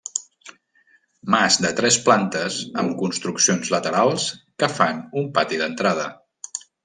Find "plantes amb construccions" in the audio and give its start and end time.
2.07-3.71